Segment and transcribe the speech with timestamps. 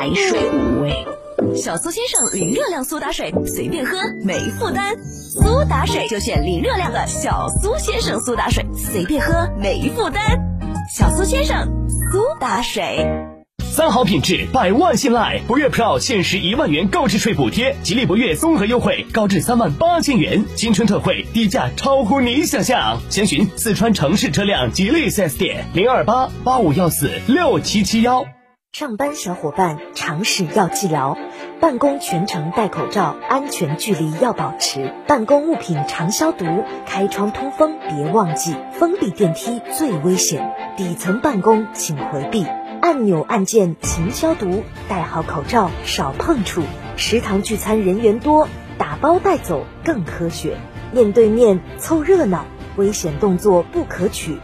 [0.00, 1.06] 白水无味。
[1.54, 4.96] 小苏先生零热量苏打水，随便喝没负担。
[5.04, 10.22] 苏打水就选零热量的小苏先生苏打水，随便喝没负担。
[10.96, 11.68] 小苏先生
[12.10, 13.06] 苏打水，
[13.58, 15.38] 三好品质，百万信赖。
[15.46, 22.98] 博越 Pro 限时一万元购置税补贴，吉利博越综合优惠高至三万八千元，新春特惠，低价超乎你想象。
[23.10, 28.24] 详询四川城市车辆吉利 4S 店零二八八五幺四六七七幺。
[28.72, 31.14] 上班小伙伴常识要记牢，
[31.60, 42.46] 办公全程戴口罩，安全距离要保持，办公物品常消毒，开窗通风别忘记，封闭电梯最危险，底层办公请回避，
[42.80, 46.62] 按钮按键勤消毒，戴好口罩少碰触，
[46.96, 50.56] 食堂聚餐人员多，打包带走更科学，
[50.92, 54.38] 面对面凑热闹，危险动作不可取，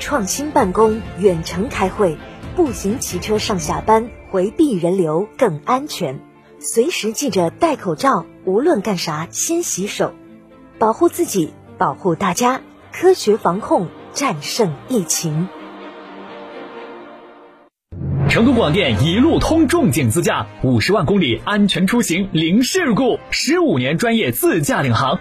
[0.00, 2.18] 创新办公，远程开会。
[2.58, 6.18] 步行、骑车上下班，回避人流更安全。
[6.58, 10.12] 随时记着戴口罩，无论干啥先洗手，
[10.76, 12.60] 保护自己，保护大家。
[12.92, 15.46] 科学防控，战胜疫情。
[18.28, 25.20] 成都广电一路通重景自驾，五十万公里安全出行，零事故，十五年专业自驾领航。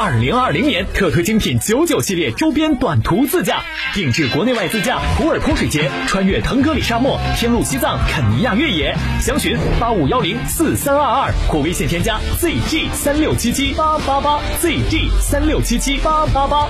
[0.00, 8.94] 二零二零年特推精品九九系列周边短途自驾，定制国内外自驾，普洱泼水节，穿越腾格里沙漠，天路西藏，肯尼亚越野。
[9.20, 16.68] 详询八五幺零四三二二或微信添加 zg 三六七七八八八 zg 三六七七八八八。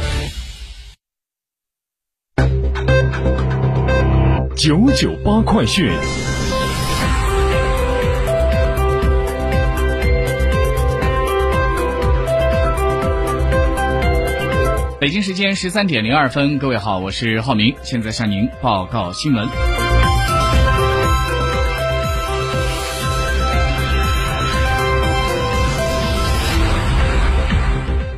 [4.57, 5.93] 九九八快讯。
[15.01, 19.49] 北京时间十三点零二分，各位好，我是浩明，现在向您报告新闻。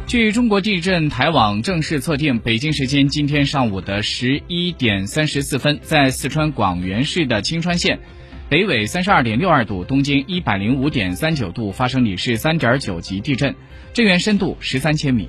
[0.06, 8.00] 据中国地震台网正式测定，北京时间今天上午的十一点三十四分，在四川广元市的青川县，
[8.48, 13.54] 北纬三十二点六二度，东经一百零五点三九度发生里氏三点九级地震，
[13.92, 15.28] 震源深度十三千米。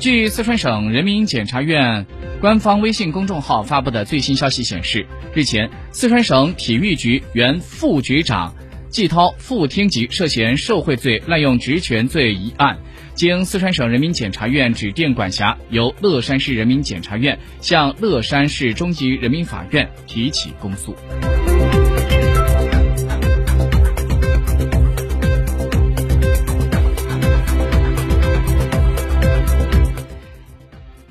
[0.00, 2.06] 据四川省人民检察院
[2.40, 8.54] 官方微信公众号发布的最新消息显示，日前，四川省体育局原副局长
[8.88, 12.78] 季涛副厅级涉嫌受贿罪、滥用职权罪一案，
[13.14, 20.96] 经四川省人民检察院指定管辖，由乐山市人民检察院向乐山市中级人民法院提起公诉。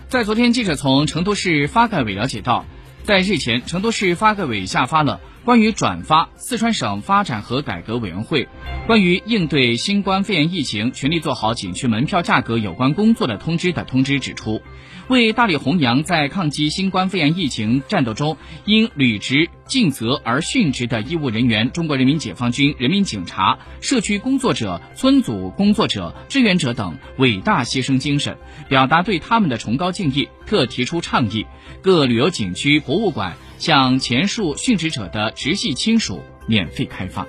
[0.09, 2.65] 在昨天，记者从成都市发改委了解到，
[3.03, 8.47] 在日前，成都市发改委下发了关于转发四川省发展和改革委员会
[8.85, 14.61] 关于应对新冠肺炎疫情全力做好景区门票价格有关工作的通知的通知，指出，
[15.07, 31.47] 为大力弘扬在抗击新冠肺炎疫情战斗中因履职尽责而殉职的医务人员、中国人民解放军、人民警察、社区工作者、村组工作者、志愿者等伟大牺牲精神，表达对他们的崇高敬意，特提出倡议：
[31.81, 37.27] 各旅游景区、博物馆向前述殉职者的直系亲属免费开放。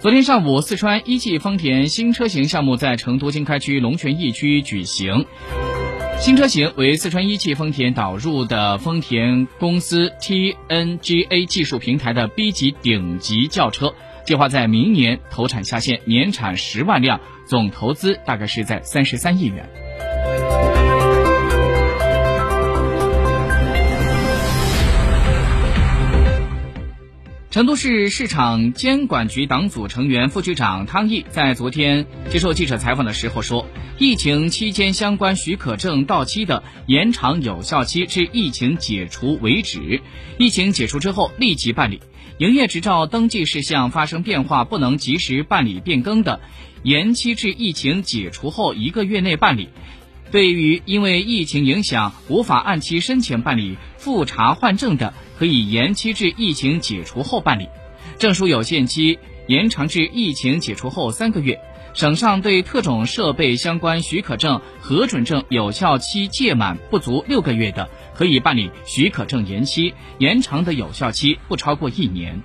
[0.00, 5.26] 昨天上午，四川一汽丰田新车型项目在成都经开区龙泉驿区举行。
[6.20, 13.94] 新车型为四川一汽丰田导入的丰田公司 TNGA 技术平台的 B 级顶级轿车，
[14.24, 19.68] 计划在明年投产下线，年产十万辆，总投资大概是在三十三亿元。
[27.58, 33.66] 成都市市场监管局党组成员、副局长汤毅在昨天接受记者采访的时候说，
[33.98, 40.00] 疫情期间相关许可证到期的，延长有效期至疫情解除为止；
[40.38, 42.00] 疫情解除之后立即办理。
[42.38, 46.38] 营业执照登记事项发生变化不能及时办理变更的，
[46.84, 49.68] 延期至疫情解除后一个月内办理。
[50.30, 57.68] 对于因为疫情影响无法按期申请办理复查换证的，可以延期至疫情解除后办理。
[58.18, 61.60] 证书有限期延长至疫情解除后三个月。
[61.94, 72.40] 省上对特种设备相关许可证核准证有效期届满不足六个月的，可以办理许可证延期，延长的有效期不超过一年。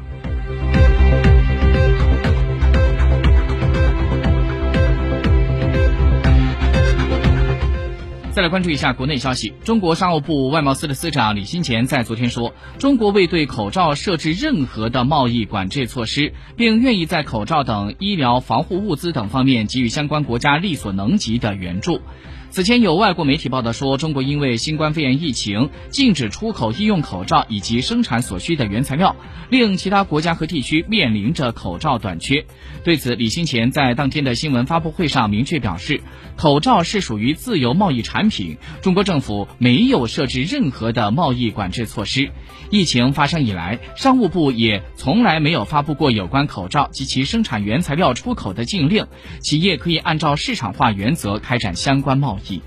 [8.33, 9.53] 再来关注一下国内消息。
[9.63, 22.01] 中国商务部外贸司的司长李新前在昨天说，中国未对口罩设置任何的贸易管制措施，并愿意在口罩等医疗防护物资等方面给予相关国家力所能及的援助。
[22.49, 29.15] 此前有外国媒体报道说，中国因为新冠肺炎疫情禁止出口医用口罩以及生产所需的原材料，
[29.49, 32.45] 令其他国家和地区面临着口罩短缺。
[32.83, 36.01] 对此，李新前在当天的新闻发布会上明确表示，
[36.35, 42.31] 口罩是属于自由贸易产产品，中国政府没有设置任何的贸易管制措施。
[42.69, 49.05] 疫情发生以来，商务部也从来没有发布过有关口罩及其生产原材料出口的禁令，
[49.41, 52.61] 企业可以按照市场化原则开展相关贸易。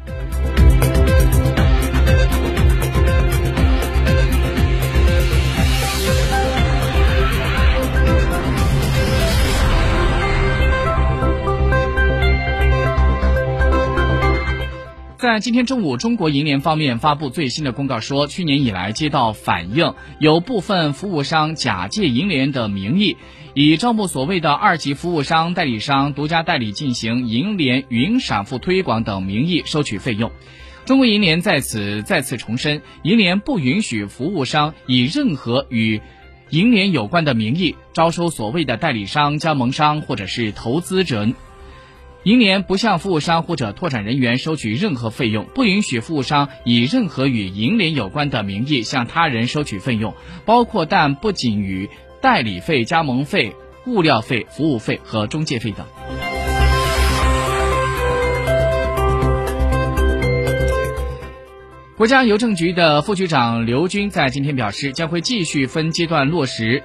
[15.27, 23.17] 在今天中午，中国银联方面发布最新的公告说，去年以来接到反映，有部分服务商假借银联的名义，
[23.53, 30.31] 以招募所谓的二级服务商、代理商、独家代理进行银联云闪付推广等名义收取费用。
[30.85, 36.01] 中国银联在此再次重申，银联不允许服务商以任何与
[36.51, 41.27] 银联有关的名义招收所谓的代理商、加盟商或者是投资者。
[42.27, 50.13] 银联不向服务商或者拓展人员收取任何费用，不允许服务商以任何与银联有关的名义向他人收取费用，
[50.45, 51.89] 包括但不仅于
[52.21, 53.55] 代理费、加盟费、
[53.87, 55.87] 物料费、服务费和中介费等。
[61.97, 66.83] 国家邮政局的副局长刘军在今天表示，将会继续分阶段落实。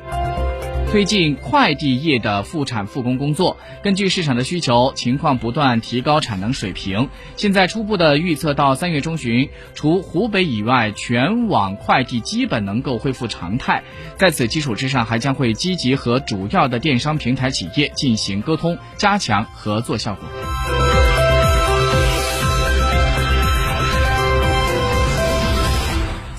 [0.91, 7.07] 推进快递业的复产复工工作，根据市场的需求情况，不断提高产能水平。
[7.37, 13.83] 现在初步的预测，到三月中旬，除湖北以外，全网快递基本能够恢复常态。
[14.17, 20.40] 在此基础之上，还将会积极和主要的电商平台企业进行沟通，加强合作效果。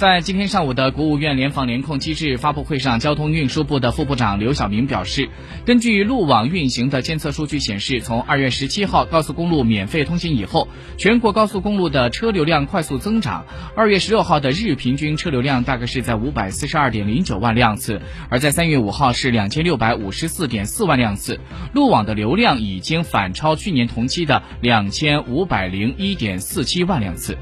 [0.02, 5.28] 在今天上午的国务院联防联控机制发布会上，交通运输部的副部长刘晓明表示，
[5.64, 10.66] 根据路网运行的监测数据显示，从二月十七号高速公路免费通行以后，
[10.98, 13.46] 全国高速公路的车流量快速增长。
[13.76, 21.38] 二月十六号的日平均车流量大概是在五百四十二点零九万辆次，而在三月五号是两千六百五十四点四万辆次，
[21.74, 27.38] 路网的流量已经反超去年同期的两千五百零一点四七万辆次。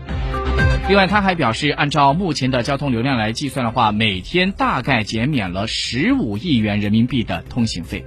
[0.90, 8.04] 另外，他还表示，按照目前的交通流量来计算的话，每天大概减免了十五亿元人民币的通行费。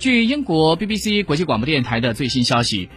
[0.00, 2.88] 据英国 BBC 国际广播电台的最新消息，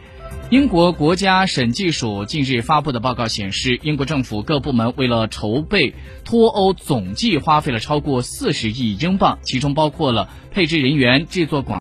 [0.49, 5.93] 英国国家审计署近日发布的报告显示，英国政府各部门为了筹备
[6.25, 11.75] 脱欧，总计花费了超过四十亿英镑，其中包括了配置人员、制作广。